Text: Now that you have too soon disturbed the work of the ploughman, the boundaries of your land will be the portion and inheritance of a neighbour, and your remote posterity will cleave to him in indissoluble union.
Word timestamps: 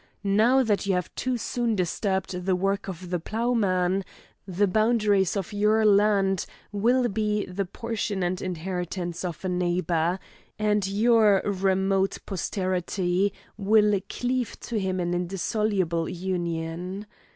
Now 0.23 0.63
that 0.63 0.87
you 0.87 0.95
have 0.95 1.13
too 1.13 1.37
soon 1.37 1.75
disturbed 1.75 2.31
the 2.47 2.55
work 2.55 2.87
of 2.87 3.11
the 3.11 3.19
ploughman, 3.19 4.03
the 4.47 4.65
boundaries 4.65 5.37
of 5.37 5.53
your 5.53 5.85
land 5.85 6.47
will 6.71 7.07
be 7.07 7.45
the 7.45 7.65
portion 7.65 8.23
and 8.23 8.41
inheritance 8.41 9.23
of 9.23 9.45
a 9.45 9.47
neighbour, 9.47 10.17
and 10.57 10.87
your 10.87 11.43
remote 11.45 12.17
posterity 12.25 13.31
will 13.57 13.99
cleave 14.09 14.59
to 14.61 14.79
him 14.79 14.99
in 14.99 15.13
indissoluble 15.13 16.09
union. 16.09 17.05